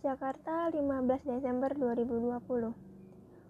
[0.00, 2.72] Jakarta 15 Desember 2020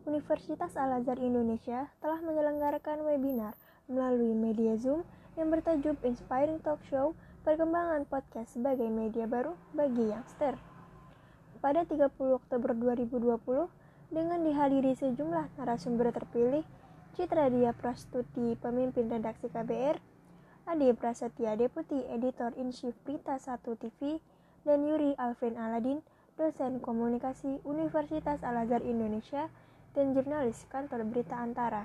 [0.03, 3.55] Universitas Al-Azhar Indonesia telah menyelenggarakan webinar
[3.87, 5.07] melalui media Zoom
[5.39, 7.15] yang bertajuk Inspiring Talk Show
[7.47, 10.59] Perkembangan Podcast sebagai Media Baru bagi Youngster.
[11.63, 13.71] Pada 30 Oktober 2020,
[14.11, 16.67] dengan dihadiri sejumlah narasumber terpilih,
[17.15, 20.03] Citra Dia Prastuti, pemimpin redaksi KBR,
[20.67, 24.19] Ade Prasetya, Deputi Editor in Chief Berita 1 TV,
[24.67, 26.03] dan Yuri Alvin Aladin,
[26.41, 29.53] dosen komunikasi Universitas Al-Azhar Indonesia,
[29.93, 31.85] dan jurnalis kantor berita Antara.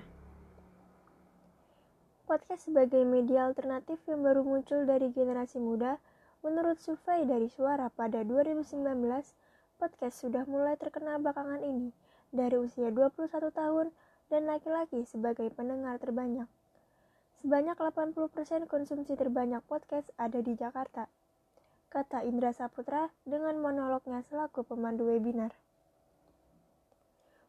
[2.23, 6.00] Podcast sebagai media alternatif yang baru muncul dari generasi muda,
[6.40, 8.80] menurut survei dari Suara pada 2019,
[9.76, 11.92] podcast sudah mulai terkenal belakangan ini
[12.31, 13.92] dari usia 21 tahun
[14.31, 16.48] dan laki-laki sebagai pendengar terbanyak.
[17.44, 21.12] Sebanyak 80% konsumsi terbanyak podcast ada di Jakarta
[21.95, 25.55] kata Indra Saputra dengan monolognya selaku pemandu webinar.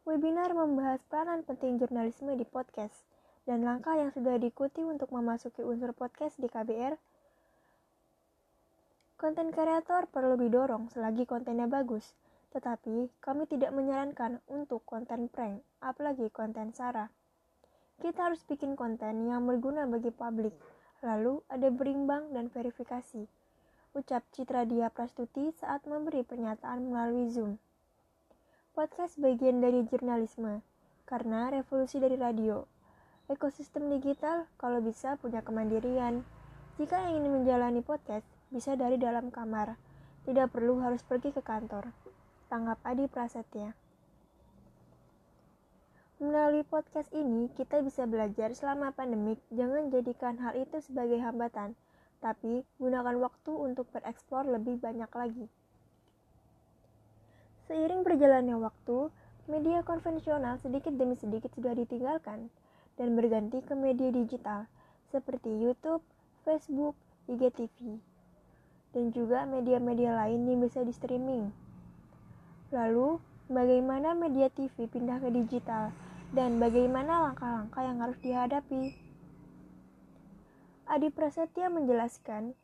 [0.07, 2.95] Webinar membahas peranan penting jurnalisme di podcast
[3.43, 6.95] dan langkah yang sudah diikuti untuk memasuki unsur podcast di KBR.
[9.19, 12.15] Konten kreator perlu didorong selagi kontennya bagus,
[12.55, 17.11] tetapi kami tidak menyarankan untuk konten prank, apalagi konten sara.
[17.99, 20.55] Kita harus bikin konten yang berguna bagi publik,
[21.03, 23.27] lalu ada berimbang dan verifikasi
[23.97, 27.57] ucap Citra Dia Prastuti saat memberi pernyataan melalui Zoom.
[28.77, 30.61] Podcast bagian dari jurnalisme,
[31.09, 32.69] karena revolusi dari radio.
[33.25, 36.21] Ekosistem digital kalau bisa punya kemandirian.
[36.77, 39.81] Jika ingin menjalani podcast, bisa dari dalam kamar.
[40.29, 41.89] Tidak perlu harus pergi ke kantor.
[42.53, 43.73] Tanggap Adi Prasetya.
[46.21, 49.41] Melalui podcast ini, kita bisa belajar selama pandemik.
[49.49, 51.73] Jangan jadikan hal itu sebagai hambatan
[52.19, 55.45] tapi gunakan waktu untuk bereksplor lebih banyak lagi.
[57.67, 59.11] Seiring berjalannya waktu,
[59.51, 62.47] media konvensional sedikit demi sedikit sudah ditinggalkan
[62.95, 64.67] dan berganti ke media digital
[65.11, 66.03] seperti YouTube,
[66.43, 66.95] Facebook,
[67.27, 67.99] IGTV,
[68.95, 71.51] dan juga media-media lain yang bisa di streaming.
[72.71, 75.91] Lalu, bagaimana media TV pindah ke digital
[76.35, 79.06] dan bagaimana langkah-langkah yang harus dihadapi?
[80.87, 82.55] Adi Prasetya menjelaskan,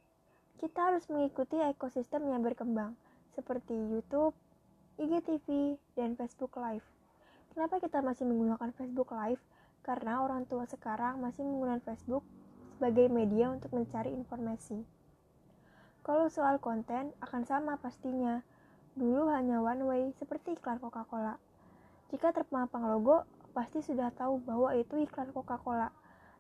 [0.56, 2.95] kita harus mengikuti ekosistem yang berkembang,
[3.35, 4.31] seperti YouTube,
[4.95, 6.88] IGTV, dan Facebook Live.
[7.51, 9.44] Kenapa kita masih menggunakan Facebook Live?
[9.84, 12.23] Karena orang tua sekarang masih menggunakan Facebook
[12.72, 14.79] sebagai media untuk mencari informasi.
[16.07, 18.40] Kalau soal konten akan sama pastinya.
[18.95, 21.35] Dulu hanya one way seperti iklan Coca-Cola.
[22.07, 25.91] Jika terpampang logo, pasti sudah tahu bahwa itu iklan Coca-Cola.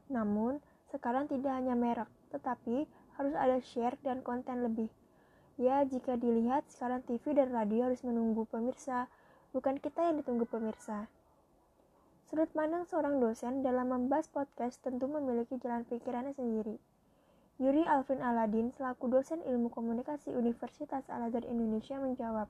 [0.07, 2.85] Namun, sekarang tidak hanya merek, tetapi
[3.17, 4.93] harus ada share dan konten lebih.
[5.57, 9.09] Ya, jika dilihat sekarang TV dan radio harus menunggu pemirsa,
[9.57, 11.09] bukan kita yang ditunggu pemirsa.
[12.29, 16.77] Sudut pandang seorang dosen dalam membahas podcast tentu memiliki jalan pikirannya sendiri.
[17.57, 22.49] Yuri Alvin Aladin selaku dosen ilmu komunikasi Universitas Al-Azhar Indonesia menjawab,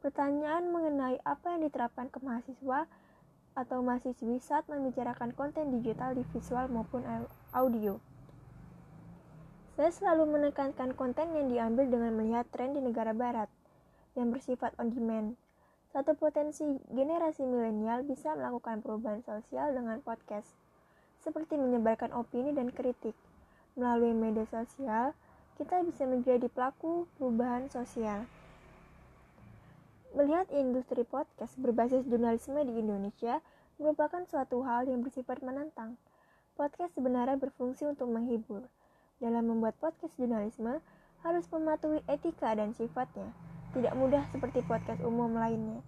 [0.00, 2.88] Pertanyaan mengenai apa yang diterapkan ke mahasiswa
[3.60, 7.04] atau mahasiswi saat membicarakan konten digital di visual maupun
[7.52, 8.00] audio.
[9.76, 13.52] Saya selalu menekankan konten yang diambil dengan melihat tren di negara barat
[14.16, 15.36] yang bersifat on demand.
[15.92, 20.46] Satu potensi generasi milenial bisa melakukan perubahan sosial dengan podcast,
[21.20, 23.12] seperti menyebarkan opini dan kritik.
[23.74, 25.12] Melalui media sosial,
[25.58, 28.24] kita bisa menjadi pelaku perubahan sosial.
[30.10, 33.38] Melihat industri podcast berbasis jurnalisme di Indonesia
[33.78, 35.94] merupakan suatu hal yang bersifat menantang.
[36.58, 38.66] Podcast sebenarnya berfungsi untuk menghibur.
[39.22, 40.82] Dalam membuat podcast jurnalisme,
[41.22, 43.30] harus mematuhi etika dan sifatnya.
[43.70, 45.78] Tidak mudah seperti podcast umum lainnya,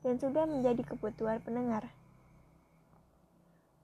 [0.00, 1.92] dan sudah menjadi kebutuhan pendengar.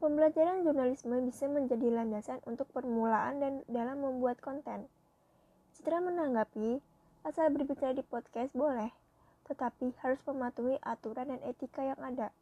[0.00, 4.88] Pembelajaran jurnalisme bisa menjadi landasan untuk permulaan dan dalam membuat konten.
[5.76, 6.81] Citra menanggapi,
[7.28, 9.01] asal berbicara di podcast boleh,
[9.52, 12.32] tetapi harus mematuhi aturan dan etika yang ada.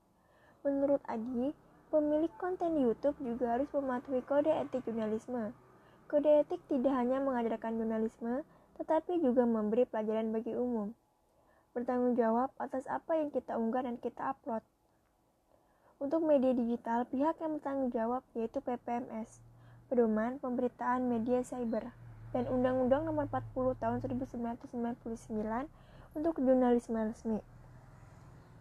[0.63, 1.51] Menurut Adi,
[1.91, 5.51] pemilik konten YouTube juga harus mematuhi kode etik jurnalisme.
[6.07, 8.47] Kode etik tidak hanya mengajarkan jurnalisme,
[8.79, 10.95] tetapi juga memberi pelajaran bagi umum.
[11.75, 14.63] Bertanggung jawab atas apa yang kita unggah dan kita upload.
[15.99, 19.43] Untuk media digital, pihak yang bertanggung jawab yaitu PPMS,
[19.91, 21.91] Pedoman Pemberitaan Media Cyber,
[22.31, 25.67] dan Undang-Undang Nomor 40 Tahun 1999
[26.15, 27.39] untuk jurnalisme resmi.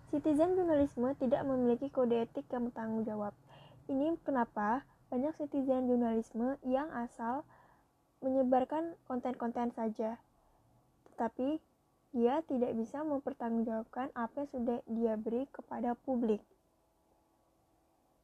[0.09, 3.33] Citizen jurnalisme tidak memiliki kode etik yang bertanggung jawab.
[3.85, 7.45] Ini kenapa banyak citizen jurnalisme yang asal
[8.21, 10.17] menyebarkan konten-konten saja.
[11.13, 11.61] Tetapi
[12.09, 16.41] dia tidak bisa mempertanggungjawabkan apa yang sudah dia beri kepada publik.